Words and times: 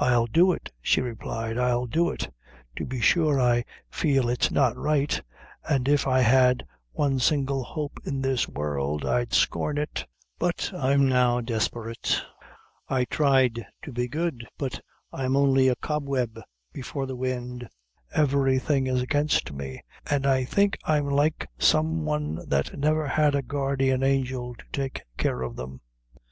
"I'll 0.00 0.26
do 0.26 0.50
it," 0.50 0.72
she 0.82 1.00
replied, 1.00 1.56
"I'll 1.56 1.86
do 1.86 2.10
it; 2.10 2.28
to 2.74 2.84
be 2.84 3.00
sure 3.00 3.40
I 3.40 3.64
feel 3.88 4.28
it's 4.28 4.50
not 4.50 4.76
right, 4.76 5.22
an' 5.68 5.84
if 5.86 6.08
I 6.08 6.22
had 6.22 6.66
one 6.90 7.20
single 7.20 7.62
hope 7.62 8.00
in 8.04 8.20
this 8.20 8.48
world, 8.48 9.06
I'd 9.06 9.32
scorn 9.32 9.78
it; 9.78 10.04
but 10.40 10.72
I'm 10.74 11.08
now 11.08 11.40
desperate; 11.40 12.20
I 12.88 13.04
tried 13.04 13.64
to 13.82 13.92
be 13.92 14.08
good, 14.08 14.44
but 14.58 14.80
I'm 15.12 15.36
only 15.36 15.68
a 15.68 15.76
cobweb 15.76 16.40
before 16.72 17.06
the 17.06 17.14
wind 17.14 17.68
everything 18.12 18.88
is 18.88 19.00
against 19.00 19.52
me, 19.52 19.84
an' 20.10 20.26
I 20.26 20.44
think 20.46 20.78
I'm 20.82 21.06
like 21.08 21.46
some 21.60 22.04
one 22.04 22.40
that 22.48 22.76
never 22.76 23.06
had 23.06 23.36
a 23.36 23.42
guardian 23.42 24.02
angel 24.02 24.56
to 24.56 24.64
take 24.72 25.02
care 25.16 25.42
of 25.42 25.54
them." 25.54 25.80